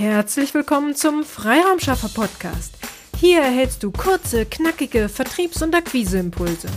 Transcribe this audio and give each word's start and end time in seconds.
Herzlich 0.00 0.54
willkommen 0.54 0.94
zum 0.94 1.24
Freiraumschaffer 1.24 2.08
Podcast. 2.08 2.74
Hier 3.18 3.40
erhältst 3.40 3.82
du 3.82 3.90
kurze, 3.90 4.46
knackige 4.46 5.10
Vertriebs- 5.10 5.60
und 5.60 5.74
Akquiseimpulse. 5.74 6.68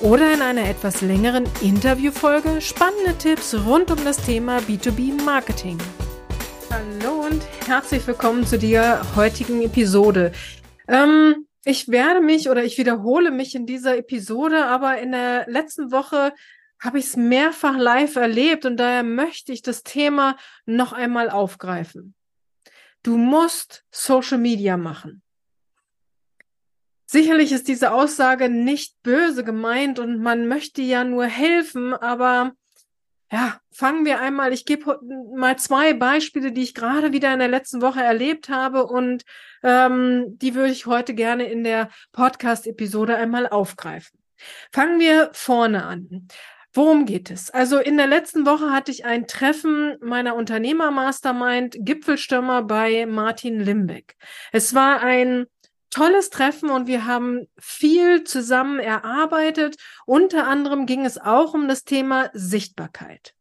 Oder 0.00 0.34
in 0.34 0.42
einer 0.42 0.68
etwas 0.68 1.00
längeren 1.00 1.44
Interviewfolge 1.62 2.60
spannende 2.60 3.16
Tipps 3.18 3.54
rund 3.54 3.92
um 3.92 4.04
das 4.04 4.16
Thema 4.16 4.58
B2B 4.58 5.22
Marketing. 5.22 5.78
Hallo 6.68 7.26
und 7.26 7.40
herzlich 7.68 8.04
willkommen 8.04 8.44
zu 8.44 8.58
der 8.58 9.14
heutigen 9.14 9.62
Episode. 9.62 10.32
Ähm, 10.88 11.46
ich 11.64 11.86
werde 11.86 12.20
mich 12.20 12.50
oder 12.50 12.64
ich 12.64 12.78
wiederhole 12.78 13.30
mich 13.30 13.54
in 13.54 13.66
dieser 13.66 13.96
Episode, 13.96 14.66
aber 14.66 14.98
in 14.98 15.12
der 15.12 15.48
letzten 15.48 15.92
Woche 15.92 16.32
habe 16.82 16.98
ich 16.98 17.04
es 17.04 17.16
mehrfach 17.16 17.76
live 17.76 18.16
erlebt 18.16 18.66
und 18.66 18.76
daher 18.76 19.04
möchte 19.04 19.52
ich 19.52 19.62
das 19.62 19.84
Thema 19.84 20.36
noch 20.64 20.92
einmal 20.92 21.30
aufgreifen. 21.30 22.16
Du 23.06 23.16
musst 23.16 23.84
Social 23.92 24.38
Media 24.38 24.76
machen. 24.76 25.22
Sicherlich 27.04 27.52
ist 27.52 27.68
diese 27.68 27.92
Aussage 27.92 28.48
nicht 28.48 29.00
böse 29.04 29.44
gemeint 29.44 30.00
und 30.00 30.20
man 30.20 30.48
möchte 30.48 30.82
ja 30.82 31.04
nur 31.04 31.26
helfen, 31.26 31.94
aber 31.94 32.54
ja, 33.30 33.60
fangen 33.70 34.04
wir 34.04 34.18
einmal, 34.18 34.52
ich 34.52 34.64
gebe 34.64 34.98
mal 35.36 35.56
zwei 35.56 35.94
Beispiele, 35.94 36.50
die 36.50 36.64
ich 36.64 36.74
gerade 36.74 37.12
wieder 37.12 37.32
in 37.32 37.38
der 37.38 37.46
letzten 37.46 37.80
Woche 37.80 38.02
erlebt 38.02 38.48
habe 38.48 38.84
und 38.84 39.22
ähm, 39.62 40.36
die 40.38 40.56
würde 40.56 40.72
ich 40.72 40.86
heute 40.86 41.14
gerne 41.14 41.48
in 41.48 41.62
der 41.62 41.90
Podcast-Episode 42.10 43.14
einmal 43.14 43.48
aufgreifen. 43.48 44.18
Fangen 44.72 44.98
wir 44.98 45.30
vorne 45.32 45.84
an. 45.84 46.26
Worum 46.76 47.06
geht 47.06 47.30
es? 47.30 47.48
Also 47.48 47.78
in 47.78 47.96
der 47.96 48.06
letzten 48.06 48.44
Woche 48.44 48.70
hatte 48.70 48.90
ich 48.90 49.06
ein 49.06 49.26
Treffen 49.26 49.96
meiner 50.02 50.34
Unternehmer-Mastermind 50.34 51.78
Gipfelstürmer 51.80 52.64
bei 52.64 53.06
Martin 53.06 53.60
Limbeck. 53.60 54.14
Es 54.52 54.74
war 54.74 55.00
ein 55.00 55.46
tolles 55.88 56.28
Treffen 56.28 56.68
und 56.68 56.86
wir 56.86 57.06
haben 57.06 57.46
viel 57.58 58.24
zusammen 58.24 58.78
erarbeitet. 58.78 59.76
Unter 60.04 60.46
anderem 60.46 60.84
ging 60.84 61.06
es 61.06 61.16
auch 61.16 61.54
um 61.54 61.66
das 61.66 61.84
Thema 61.84 62.28
Sichtbarkeit. 62.34 63.32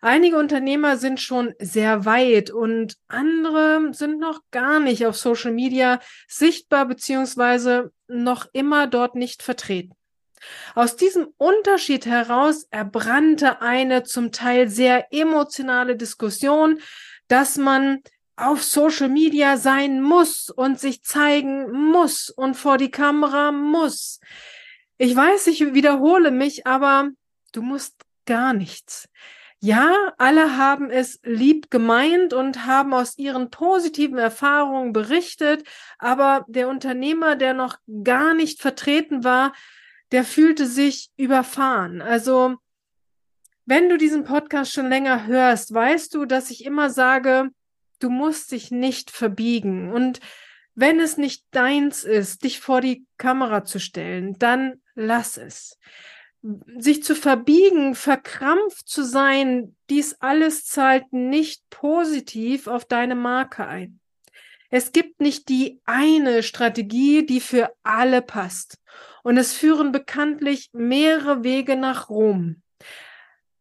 Einige 0.00 0.36
Unternehmer 0.36 0.96
sind 0.96 1.20
schon 1.20 1.54
sehr 1.60 2.04
weit 2.04 2.50
und 2.50 2.96
andere 3.06 3.90
sind 3.92 4.18
noch 4.18 4.40
gar 4.50 4.80
nicht 4.80 5.06
auf 5.06 5.16
Social 5.16 5.52
Media 5.52 6.00
sichtbar 6.26 6.86
beziehungsweise 6.86 7.92
noch 8.08 8.46
immer 8.52 8.88
dort 8.88 9.14
nicht 9.14 9.44
vertreten. 9.44 9.94
Aus 10.74 10.96
diesem 10.96 11.28
Unterschied 11.36 12.06
heraus 12.06 12.66
erbrannte 12.70 13.60
eine 13.60 14.02
zum 14.02 14.32
Teil 14.32 14.68
sehr 14.68 15.12
emotionale 15.12 15.96
Diskussion, 15.96 16.80
dass 17.28 17.56
man 17.56 18.00
auf 18.36 18.62
Social 18.62 19.08
Media 19.08 19.56
sein 19.56 20.00
muss 20.00 20.50
und 20.50 20.80
sich 20.80 21.02
zeigen 21.02 21.70
muss 21.70 22.30
und 22.30 22.54
vor 22.54 22.78
die 22.78 22.90
Kamera 22.90 23.52
muss. 23.52 24.20
Ich 24.98 25.14
weiß, 25.14 25.46
ich 25.48 25.74
wiederhole 25.74 26.30
mich, 26.30 26.66
aber 26.66 27.10
du 27.52 27.62
musst 27.62 27.94
gar 28.26 28.52
nichts. 28.52 29.08
Ja, 29.64 30.12
alle 30.18 30.56
haben 30.56 30.90
es 30.90 31.20
lieb 31.22 31.70
gemeint 31.70 32.34
und 32.34 32.66
haben 32.66 32.92
aus 32.92 33.16
ihren 33.16 33.48
positiven 33.50 34.18
Erfahrungen 34.18 34.92
berichtet, 34.92 35.62
aber 35.98 36.44
der 36.48 36.68
Unternehmer, 36.68 37.36
der 37.36 37.54
noch 37.54 37.76
gar 38.02 38.34
nicht 38.34 38.60
vertreten 38.60 39.22
war, 39.22 39.52
der 40.12 40.24
fühlte 40.24 40.66
sich 40.66 41.10
überfahren. 41.16 42.02
Also, 42.02 42.56
wenn 43.64 43.88
du 43.88 43.96
diesen 43.96 44.24
Podcast 44.24 44.72
schon 44.72 44.88
länger 44.88 45.26
hörst, 45.26 45.72
weißt 45.72 46.14
du, 46.14 46.26
dass 46.26 46.50
ich 46.50 46.64
immer 46.64 46.90
sage, 46.90 47.50
du 47.98 48.10
musst 48.10 48.52
dich 48.52 48.70
nicht 48.70 49.10
verbiegen. 49.10 49.90
Und 49.90 50.20
wenn 50.74 51.00
es 51.00 51.16
nicht 51.16 51.44
deins 51.52 52.04
ist, 52.04 52.44
dich 52.44 52.60
vor 52.60 52.80
die 52.80 53.06
Kamera 53.16 53.64
zu 53.64 53.78
stellen, 53.78 54.36
dann 54.38 54.82
lass 54.94 55.38
es. 55.38 55.78
Sich 56.76 57.02
zu 57.02 57.14
verbiegen, 57.14 57.94
verkrampft 57.94 58.88
zu 58.88 59.04
sein, 59.04 59.76
dies 59.88 60.16
alles 60.20 60.66
zahlt 60.66 61.12
nicht 61.12 61.62
positiv 61.70 62.66
auf 62.66 62.84
deine 62.84 63.14
Marke 63.14 63.66
ein. 63.66 64.00
Es 64.68 64.92
gibt 64.92 65.20
nicht 65.20 65.48
die 65.48 65.80
eine 65.84 66.42
Strategie, 66.42 67.24
die 67.24 67.40
für 67.40 67.72
alle 67.84 68.22
passt 68.22 68.78
und 69.22 69.36
es 69.36 69.52
führen 69.52 69.92
bekanntlich 69.92 70.70
mehrere 70.72 71.44
Wege 71.44 71.76
nach 71.76 72.08
Rom. 72.08 72.62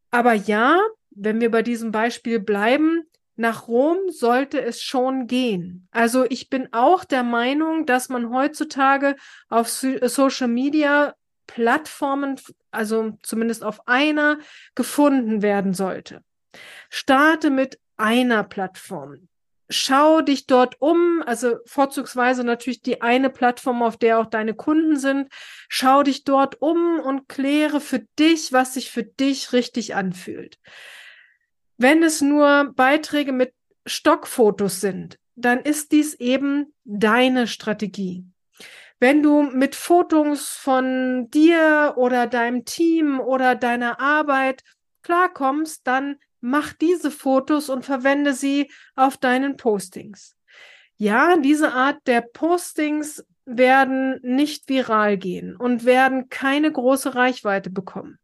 Aber 0.10 0.34
ja, 0.34 0.80
wenn 1.12 1.40
wir 1.42 1.52
bei 1.52 1.62
diesem 1.62 1.92
Beispiel 1.92 2.40
bleiben, 2.40 3.04
nach 3.36 3.68
Rom 3.68 3.98
sollte 4.10 4.62
es 4.62 4.82
schon 4.82 5.26
gehen. 5.26 5.88
Also 5.92 6.26
ich 6.30 6.50
bin 6.50 6.70
auch 6.74 7.04
der 7.04 7.24
Meinung, 7.24 7.86
dass 7.86 8.10
man 8.10 8.32
heutzutage 8.32 9.16
auf 9.50 9.70
Social 9.70 10.48
Media 10.48 11.16
Plattformen, 11.48 12.40
also 12.72 13.18
zumindest 13.24 13.64
auf 13.64 13.88
einer, 13.88 14.40
gefunden 14.76 15.42
werden 15.42 15.74
sollte. 15.74 16.24
Starte 16.90 17.50
mit 17.50 17.80
einer 17.98 18.44
Plattform 18.44 19.28
schau 19.72 20.22
dich 20.22 20.46
dort 20.46 20.76
um, 20.80 21.24
also 21.26 21.58
vorzugsweise 21.66 22.44
natürlich 22.44 22.82
die 22.82 23.02
eine 23.02 23.30
Plattform, 23.30 23.82
auf 23.82 23.98
der 23.98 24.20
auch 24.20 24.26
deine 24.28 24.54
Kunden 24.54 24.98
sind. 24.98 25.30
Schau 25.70 26.04
dich 26.04 26.24
dort 26.24 26.62
um 26.62 27.00
und 27.00 27.28
kläre 27.28 27.80
für 27.80 28.00
dich, 28.20 28.54
was 28.54 28.76
sich 28.76 28.92
für 28.92 29.04
dich 29.04 29.54
richtig 29.54 29.96
anfühlt. 29.96 30.60
Wenn 31.78 32.04
es 32.04 32.22
nur 32.22 32.72
Beiträge 32.76 33.32
mit 33.32 33.54
Stockfotos 33.86 34.82
sind, 34.82 35.18
dann 35.36 35.60
ist 35.60 35.92
dies 35.92 36.14
eben 36.16 36.74
deine 36.84 37.48
Strategie. 37.48 38.26
Wenn 39.00 39.24
du 39.24 39.42
mit 39.42 39.76
Fotos 39.76 40.50
von 40.50 41.28
dir 41.32 41.96
oder 41.96 42.28
deinem 42.28 42.66
Team 42.66 43.20
oder 43.20 43.56
deiner 43.56 44.00
Arbeit 44.00 44.62
klarkommst, 45.02 45.88
dann 45.88 46.18
mach 46.42 46.74
diese 46.74 47.12
Fotos 47.12 47.70
und 47.70 47.86
verwende 47.86 48.34
sie 48.34 48.70
auf 48.96 49.18
deinen 49.18 49.58
Postings. 49.58 50.36
Ja, 50.98 51.38
diese 51.38 51.74
Art 51.74 52.06
der 52.06 52.22
Postings 52.22 53.26
werden 53.46 54.20
nicht 54.22 54.70
viral 54.70 55.18
gehen 55.18 55.56
und 55.56 55.86
werden 55.86 56.30
keine 56.30 56.72
große 56.72 57.16
Reichweite 57.16 57.70
bekommen. 57.70 58.20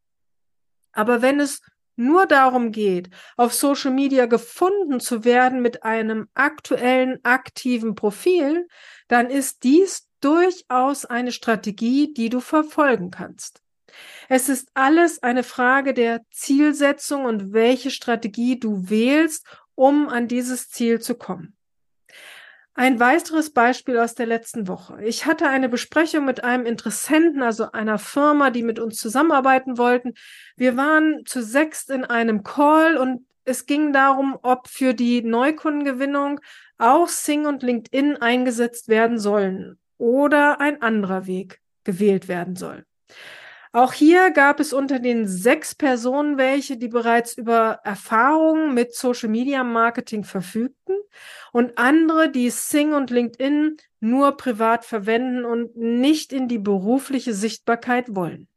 Aber 0.92 1.22
wenn 1.22 1.40
es 1.40 1.62
nur 1.96 2.28
darum 2.28 2.72
geht, 2.72 3.10
auf 3.36 3.54
Social 3.54 3.92
Media 3.92 4.28
gefunden 4.28 5.00
zu 5.00 5.26
werden 5.26 5.62
mit 5.62 5.84
einem 5.84 6.28
aktuellen, 6.36 7.20
aktiven 7.24 7.96
Profil, 7.96 8.68
dann 9.08 9.30
ist 9.30 9.64
dies 9.64 10.08
durchaus 10.22 11.06
eine 11.06 11.32
Strategie, 11.32 12.14
die 12.14 12.30
du 12.30 12.40
verfolgen 12.40 13.12
kannst. 13.12 13.62
Es 14.30 14.50
ist 14.50 14.70
alles 14.74 15.24
eine 15.24 15.44
Frage 15.44 15.94
der 15.94 16.22
Zielsetzung 16.32 17.26
und 17.26 17.54
welche 17.54 17.92
Strategie 17.92 18.60
du 18.60 18.90
wählst, 18.90 19.46
um 19.76 20.10
an 20.10 20.28
dieses 20.28 20.70
Ziel 20.70 21.00
zu 21.00 21.16
kommen. 21.16 21.56
Ein 22.74 23.00
weiteres 23.00 23.54
Beispiel 23.54 23.98
aus 23.98 24.14
der 24.14 24.28
letzten 24.28 24.68
Woche. 24.68 25.04
Ich 25.04 25.26
hatte 25.26 25.50
eine 25.50 25.68
Besprechung 25.68 26.26
mit 26.26 26.44
einem 26.44 26.68
Interessenten, 26.68 27.42
also 27.42 27.72
einer 27.72 27.98
Firma, 27.98 28.52
die 28.52 28.62
mit 28.62 28.78
uns 28.78 28.98
zusammenarbeiten 28.98 29.80
wollten. 29.80 30.14
Wir 30.56 30.78
waren 30.78 31.24
zu 31.26 31.42
sechst 31.42 31.90
in 31.90 32.06
einem 32.06 32.44
Call 32.44 32.98
und 32.98 33.26
es 33.46 33.66
ging 33.66 33.94
darum, 33.94 34.38
ob 34.44 34.68
für 34.68 34.94
die 34.94 35.24
Neukundengewinnung 35.24 36.40
auch 36.78 37.08
Sing 37.08 37.48
und 37.48 37.64
LinkedIn 37.64 38.18
eingesetzt 38.18 38.90
werden 38.90 39.18
sollen 39.18 39.80
oder 39.98 40.60
ein 40.60 40.82
anderer 40.84 41.26
Weg 41.26 41.62
gewählt 41.84 42.28
werden 42.28 42.56
soll. 42.56 42.86
Auch 43.74 43.94
hier 43.94 44.32
gab 44.32 44.60
es 44.60 44.74
unter 44.74 45.00
den 45.00 45.28
sechs 45.28 45.76
Personen 45.76 46.38
welche, 46.38 46.78
die 46.78 46.88
bereits 46.88 47.38
über 47.38 47.80
Erfahrungen 47.84 48.74
mit 48.74 48.96
Social 48.96 49.30
Media 49.30 49.64
Marketing 49.64 50.24
verfügten 50.24 50.96
und 51.52 51.78
andere, 51.78 52.32
die 52.32 52.50
Sing 52.50 52.94
und 52.94 53.10
LinkedIn 53.10 53.78
nur 54.00 54.38
privat 54.38 54.86
verwenden 54.86 55.46
und 55.46 55.76
nicht 55.76 56.32
in 56.32 56.48
die 56.48 56.60
berufliche 56.60 57.34
Sichtbarkeit 57.34 58.16
wollen. 58.16 58.48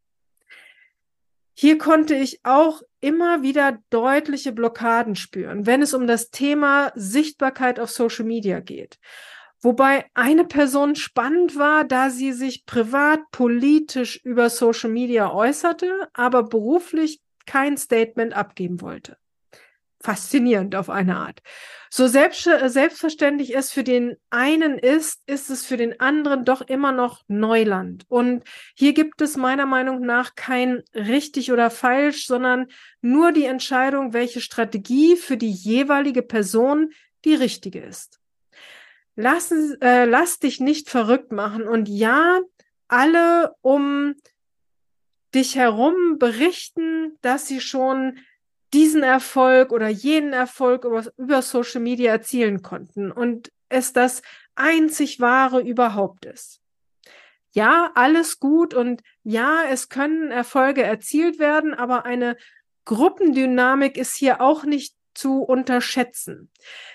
Hier 1.54 1.76
konnte 1.76 2.14
ich 2.14 2.40
auch 2.42 2.80
immer 3.00 3.42
wieder 3.42 3.78
deutliche 3.90 4.52
Blockaden 4.52 5.16
spüren, 5.16 5.66
wenn 5.66 5.82
es 5.82 5.92
um 5.92 6.06
das 6.06 6.30
Thema 6.30 6.92
Sichtbarkeit 6.94 7.80
auf 7.80 7.90
Social 7.90 8.24
Media 8.24 8.60
geht. 8.60 8.98
Wobei 9.62 10.06
eine 10.14 10.44
Person 10.44 10.96
spannend 10.96 11.56
war, 11.56 11.84
da 11.84 12.08
sie 12.08 12.32
sich 12.32 12.64
privat 12.64 13.20
politisch 13.30 14.18
über 14.24 14.48
Social 14.48 14.90
Media 14.90 15.32
äußerte, 15.32 16.08
aber 16.14 16.44
beruflich 16.44 17.20
kein 17.46 17.76
Statement 17.76 18.32
abgeben 18.32 18.80
wollte. 18.80 19.18
Faszinierend 20.02 20.74
auf 20.76 20.88
eine 20.88 21.16
Art. 21.16 21.40
So 21.90 22.06
selbst, 22.06 22.44
selbstverständlich 22.44 23.54
es 23.54 23.70
für 23.70 23.84
den 23.84 24.16
einen 24.30 24.78
ist, 24.78 25.20
ist 25.26 25.50
es 25.50 25.66
für 25.66 25.76
den 25.76 26.00
anderen 26.00 26.46
doch 26.46 26.62
immer 26.62 26.90
noch 26.90 27.22
Neuland. 27.28 28.04
Und 28.08 28.44
hier 28.74 28.94
gibt 28.94 29.20
es 29.20 29.36
meiner 29.36 29.66
Meinung 29.66 30.00
nach 30.00 30.36
kein 30.36 30.82
richtig 30.94 31.52
oder 31.52 31.68
falsch, 31.68 32.26
sondern 32.26 32.68
nur 33.02 33.32
die 33.32 33.44
Entscheidung, 33.44 34.14
welche 34.14 34.40
Strategie 34.40 35.16
für 35.16 35.36
die 35.36 35.52
jeweilige 35.52 36.22
Person 36.22 36.92
die 37.26 37.34
richtige 37.34 37.80
ist. 37.80 38.19
Lass, 39.20 39.52
äh, 39.52 40.04
lass 40.04 40.38
dich 40.38 40.60
nicht 40.60 40.88
verrückt 40.90 41.32
machen. 41.32 41.68
Und 41.68 41.88
ja, 41.88 42.40
alle 42.88 43.54
um 43.60 44.14
dich 45.34 45.56
herum 45.56 46.18
berichten, 46.18 47.18
dass 47.20 47.46
sie 47.46 47.60
schon 47.60 48.18
diesen 48.72 49.02
Erfolg 49.02 49.72
oder 49.72 49.88
jenen 49.88 50.32
Erfolg 50.32 50.84
über, 50.84 51.04
über 51.16 51.42
Social 51.42 51.80
Media 51.80 52.12
erzielen 52.12 52.62
konnten 52.62 53.10
und 53.10 53.50
es 53.68 53.92
das 53.92 54.22
einzig 54.54 55.20
wahre 55.20 55.60
überhaupt 55.60 56.24
ist. 56.24 56.60
Ja, 57.52 57.90
alles 57.94 58.38
gut 58.38 58.74
und 58.74 59.02
ja, 59.24 59.64
es 59.68 59.88
können 59.88 60.30
Erfolge 60.30 60.82
erzielt 60.82 61.38
werden, 61.40 61.74
aber 61.74 62.04
eine 62.04 62.36
Gruppendynamik 62.84 63.96
ist 63.96 64.16
hier 64.16 64.40
auch 64.40 64.64
nicht 64.64 64.94
zu 65.14 65.42
unterschätzen. 65.42 66.50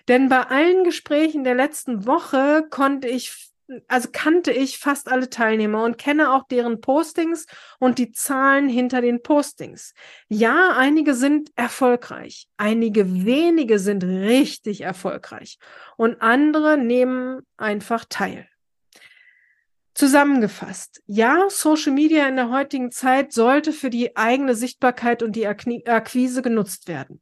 Denn 0.07 0.29
bei 0.29 0.41
allen 0.41 0.83
Gesprächen 0.83 1.43
der 1.43 1.55
letzten 1.55 2.05
Woche 2.05 2.65
konnte 2.69 3.07
ich 3.07 3.45
also 3.87 4.09
kannte 4.11 4.51
ich 4.51 4.77
fast 4.77 5.11
alle 5.11 5.29
Teilnehmer 5.29 5.83
und 5.83 5.97
kenne 5.97 6.33
auch 6.33 6.47
deren 6.47 6.81
Postings 6.81 7.45
und 7.79 7.97
die 7.97 8.11
Zahlen 8.11 8.69
hinter 8.69 9.01
den 9.01 9.23
Postings. 9.23 9.93
Ja, 10.27 10.75
einige 10.77 11.15
sind 11.15 11.51
erfolgreich, 11.55 12.47
einige 12.57 13.25
wenige 13.25 13.79
sind 13.79 14.03
richtig 14.03 14.81
erfolgreich 14.81 15.57
und 15.97 16.21
andere 16.21 16.77
nehmen 16.77 17.41
einfach 17.57 18.05
teil. 18.07 18.47
Zusammengefasst, 19.95 21.01
ja, 21.05 21.45
Social 21.49 21.93
Media 21.93 22.27
in 22.27 22.35
der 22.35 22.49
heutigen 22.49 22.91
Zeit 22.91 23.31
sollte 23.31 23.71
für 23.71 23.89
die 23.89 24.17
eigene 24.17 24.53
Sichtbarkeit 24.53 25.23
und 25.23 25.37
die 25.37 25.47
Akquise 25.47 26.41
genutzt 26.41 26.89
werden. 26.89 27.21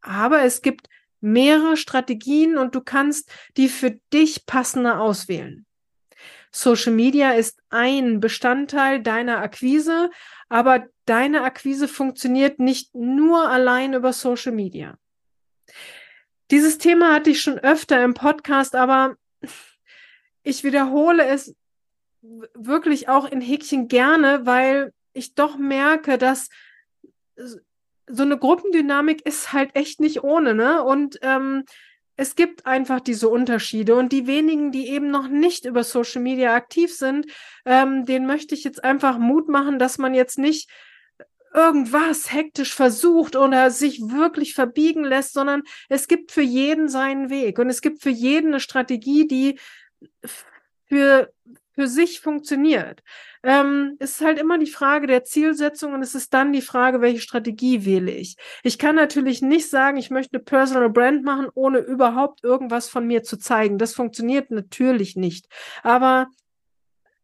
Aber 0.00 0.42
es 0.42 0.62
gibt 0.62 0.88
mehrere 1.20 1.76
Strategien 1.76 2.58
und 2.58 2.74
du 2.74 2.80
kannst 2.80 3.30
die 3.56 3.68
für 3.68 3.98
dich 4.12 4.46
passende 4.46 4.98
auswählen. 4.98 5.66
Social 6.52 6.92
Media 6.92 7.32
ist 7.32 7.60
ein 7.68 8.20
Bestandteil 8.20 9.02
deiner 9.02 9.38
Akquise, 9.38 10.10
aber 10.48 10.86
deine 11.04 11.42
Akquise 11.42 11.88
funktioniert 11.88 12.58
nicht 12.58 12.94
nur 12.94 13.50
allein 13.50 13.92
über 13.94 14.12
Social 14.12 14.52
Media. 14.52 14.96
Dieses 16.50 16.78
Thema 16.78 17.12
hatte 17.12 17.30
ich 17.30 17.40
schon 17.40 17.58
öfter 17.58 18.02
im 18.02 18.14
Podcast, 18.14 18.74
aber 18.74 19.16
ich 20.42 20.64
wiederhole 20.64 21.26
es 21.26 21.54
wirklich 22.54 23.08
auch 23.08 23.30
in 23.30 23.40
Häkchen 23.40 23.88
gerne, 23.88 24.46
weil 24.46 24.92
ich 25.12 25.34
doch 25.34 25.58
merke, 25.58 26.18
dass 26.18 26.48
so 28.08 28.22
eine 28.22 28.38
Gruppendynamik 28.38 29.26
ist 29.26 29.52
halt 29.52 29.74
echt 29.74 30.00
nicht 30.00 30.22
ohne, 30.22 30.54
ne? 30.54 30.82
Und 30.82 31.18
ähm, 31.22 31.64
es 32.16 32.34
gibt 32.34 32.66
einfach 32.66 33.00
diese 33.00 33.28
Unterschiede 33.28 33.94
und 33.94 34.10
die 34.10 34.26
wenigen, 34.26 34.72
die 34.72 34.88
eben 34.88 35.10
noch 35.10 35.28
nicht 35.28 35.66
über 35.66 35.84
Social 35.84 36.22
Media 36.22 36.54
aktiv 36.54 36.94
sind, 36.94 37.26
ähm, 37.66 38.06
denen 38.06 38.26
möchte 38.26 38.54
ich 38.54 38.64
jetzt 38.64 38.82
einfach 38.84 39.18
Mut 39.18 39.48
machen, 39.48 39.78
dass 39.78 39.98
man 39.98 40.14
jetzt 40.14 40.38
nicht 40.38 40.70
irgendwas 41.54 42.32
hektisch 42.32 42.74
versucht 42.74 43.36
oder 43.36 43.70
sich 43.70 44.00
wirklich 44.00 44.54
verbiegen 44.54 45.04
lässt, 45.04 45.32
sondern 45.32 45.62
es 45.88 46.08
gibt 46.08 46.32
für 46.32 46.42
jeden 46.42 46.88
seinen 46.88 47.30
Weg 47.30 47.58
und 47.58 47.70
es 47.70 47.80
gibt 47.80 48.02
für 48.02 48.10
jeden 48.10 48.48
eine 48.48 48.60
Strategie, 48.60 49.26
die 49.26 49.58
für, 50.86 51.32
für 51.76 51.86
sich 51.88 52.20
funktioniert. 52.20 53.02
Ähm, 53.42 53.96
es 54.00 54.12
ist 54.12 54.20
halt 54.22 54.38
immer 54.40 54.58
die 54.58 54.66
Frage 54.66 55.06
der 55.06 55.24
Zielsetzung 55.24 55.92
und 55.94 56.02
es 56.02 56.14
ist 56.14 56.34
dann 56.34 56.52
die 56.52 56.62
Frage, 56.62 57.00
welche 57.00 57.20
Strategie 57.20 57.84
wähle 57.84 58.10
ich. 58.10 58.36
Ich 58.62 58.78
kann 58.78 58.96
natürlich 58.96 59.42
nicht 59.42 59.68
sagen, 59.68 59.98
ich 59.98 60.10
möchte 60.10 60.36
eine 60.36 60.44
Personal 60.44 60.90
Brand 60.90 61.22
machen, 61.24 61.48
ohne 61.54 61.78
überhaupt 61.78 62.42
irgendwas 62.42 62.88
von 62.88 63.06
mir 63.06 63.22
zu 63.22 63.38
zeigen. 63.38 63.78
Das 63.78 63.94
funktioniert 63.94 64.50
natürlich 64.50 65.16
nicht. 65.16 65.46
Aber 65.82 66.28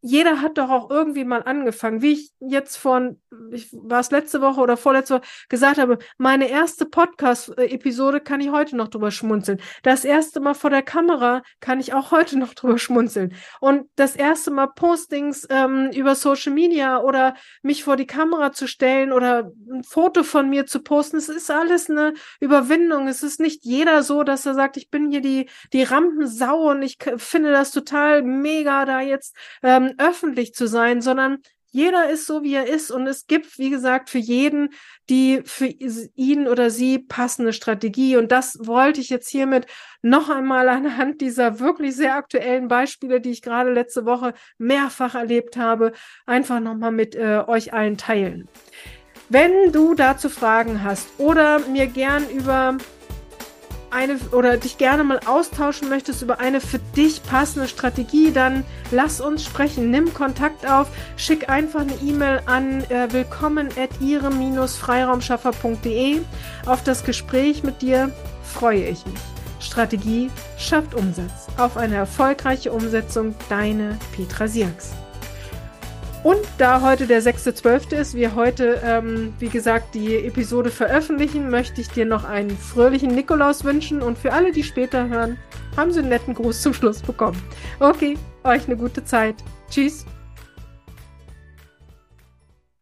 jeder 0.02 0.42
hat 0.42 0.58
doch 0.58 0.68
auch 0.68 0.90
irgendwie 0.90 1.24
mal 1.24 1.42
angefangen, 1.44 2.02
wie 2.02 2.12
ich 2.12 2.32
jetzt 2.40 2.76
vor, 2.76 3.14
ich 3.52 3.72
war 3.72 4.00
es 4.00 4.10
letzte 4.10 4.40
Woche 4.40 4.60
oder 4.60 4.76
vorletzte 4.76 5.14
Woche 5.14 5.22
gesagt 5.48 5.78
habe, 5.78 5.98
meine 6.18 6.48
erste 6.48 6.86
Podcast-Episode 6.86 8.20
kann 8.20 8.40
ich 8.40 8.50
heute 8.50 8.76
noch 8.76 8.88
drüber 8.88 9.12
schmunzeln. 9.12 9.60
Das 9.84 10.04
erste 10.04 10.40
Mal 10.40 10.54
vor 10.54 10.70
der 10.70 10.82
Kamera 10.82 11.42
kann 11.60 11.78
ich 11.78 11.94
auch 11.94 12.10
heute 12.10 12.36
noch 12.36 12.52
drüber 12.54 12.78
schmunzeln. 12.78 13.34
Und 13.60 13.88
das 13.94 14.16
erste 14.16 14.50
Mal 14.50 14.66
Postings 14.66 15.46
ähm, 15.48 15.90
über 15.94 16.16
Social 16.16 16.52
Media 16.52 17.00
oder 17.00 17.34
mich 17.62 17.84
vor 17.84 17.94
die 17.96 18.06
Kamera 18.06 18.50
zu 18.52 18.66
stellen 18.66 19.12
oder 19.12 19.52
ein 19.70 19.84
Foto 19.84 20.24
von 20.24 20.50
mir 20.50 20.66
zu 20.66 20.80
posten, 20.80 21.16
es 21.16 21.28
ist 21.28 21.50
alles 21.50 21.88
eine 21.88 22.14
Überwindung. 22.40 23.06
Es 23.06 23.22
ist 23.22 23.38
nicht 23.38 23.64
jeder 23.64 24.02
so, 24.02 24.24
dass 24.24 24.46
er 24.46 24.54
sagt, 24.54 24.76
ich 24.76 24.90
bin 24.90 25.12
hier 25.12 25.20
die, 25.20 25.48
die 25.72 25.84
Rampensau 25.84 26.70
und 26.70 26.82
ich 26.82 26.98
finde 27.18 27.52
das 27.52 27.70
total 27.70 28.22
mega, 28.22 28.84
da 28.84 29.00
jetzt 29.00 29.36
ähm, 29.62 29.91
öffentlich 29.98 30.54
zu 30.54 30.66
sein, 30.66 31.00
sondern 31.00 31.38
jeder 31.74 32.10
ist 32.10 32.26
so, 32.26 32.42
wie 32.42 32.54
er 32.54 32.66
ist. 32.66 32.90
Und 32.90 33.06
es 33.06 33.26
gibt, 33.26 33.58
wie 33.58 33.70
gesagt, 33.70 34.10
für 34.10 34.18
jeden 34.18 34.68
die 35.08 35.42
für 35.44 35.66
ihn 35.66 36.46
oder 36.46 36.70
sie 36.70 36.98
passende 36.98 37.52
Strategie. 37.52 38.16
Und 38.16 38.30
das 38.30 38.58
wollte 38.60 39.00
ich 39.00 39.08
jetzt 39.08 39.28
hiermit 39.28 39.66
noch 40.02 40.28
einmal 40.28 40.68
anhand 40.68 41.20
dieser 41.20 41.60
wirklich 41.60 41.96
sehr 41.96 42.14
aktuellen 42.14 42.68
Beispiele, 42.68 43.20
die 43.20 43.30
ich 43.30 43.42
gerade 43.42 43.72
letzte 43.72 44.04
Woche 44.04 44.34
mehrfach 44.58 45.14
erlebt 45.14 45.56
habe, 45.56 45.92
einfach 46.26 46.60
nochmal 46.60 46.92
mit 46.92 47.14
äh, 47.14 47.42
euch 47.46 47.72
allen 47.72 47.96
teilen. 47.96 48.48
Wenn 49.28 49.72
du 49.72 49.94
dazu 49.94 50.28
Fragen 50.28 50.82
hast 50.82 51.08
oder 51.18 51.60
mir 51.60 51.86
gern 51.86 52.28
über 52.28 52.76
eine 53.92 54.16
oder 54.32 54.56
dich 54.56 54.78
gerne 54.78 55.04
mal 55.04 55.20
austauschen 55.26 55.88
möchtest 55.88 56.22
über 56.22 56.40
eine 56.40 56.60
für 56.60 56.80
dich 56.96 57.22
passende 57.22 57.68
Strategie, 57.68 58.32
dann 58.32 58.64
lass 58.90 59.20
uns 59.20 59.44
sprechen. 59.44 59.90
Nimm 59.90 60.12
Kontakt 60.14 60.68
auf, 60.68 60.88
schick 61.16 61.48
einfach 61.48 61.82
eine 61.82 61.94
E-Mail 62.02 62.42
an 62.46 62.82
äh, 62.84 63.12
willkommen 63.12 63.68
at 63.78 63.90
ihre-freiraumschaffer.de. 64.00 66.22
Auf 66.66 66.82
das 66.82 67.04
Gespräch 67.04 67.62
mit 67.62 67.80
dir 67.82 68.10
freue 68.42 68.82
ich 68.84 69.06
mich. 69.06 69.20
Strategie 69.60 70.30
schafft 70.58 70.94
Umsatz. 70.94 71.46
Auf 71.56 71.76
eine 71.76 71.94
erfolgreiche 71.96 72.72
Umsetzung, 72.72 73.34
deine 73.48 73.98
Petra 74.14 74.48
Sierks. 74.48 74.92
Und 76.22 76.40
da 76.56 76.82
heute 76.82 77.08
der 77.08 77.20
6.12. 77.20 77.96
ist, 77.96 78.14
wir 78.14 78.36
heute, 78.36 78.80
ähm, 78.84 79.34
wie 79.40 79.48
gesagt, 79.48 79.94
die 79.94 80.14
Episode 80.18 80.70
veröffentlichen, 80.70 81.50
möchte 81.50 81.80
ich 81.80 81.88
dir 81.88 82.04
noch 82.04 82.24
einen 82.24 82.56
fröhlichen 82.56 83.12
Nikolaus 83.12 83.64
wünschen. 83.64 84.02
Und 84.02 84.16
für 84.16 84.32
alle, 84.32 84.52
die 84.52 84.62
später 84.62 85.08
hören, 85.08 85.36
haben 85.76 85.92
sie 85.92 85.98
einen 85.98 86.10
netten 86.10 86.34
Gruß 86.34 86.62
zum 86.62 86.74
Schluss 86.74 87.02
bekommen. 87.02 87.42
Okay, 87.80 88.16
euch 88.44 88.66
eine 88.66 88.76
gute 88.76 89.04
Zeit. 89.04 89.34
Tschüss. 89.68 90.06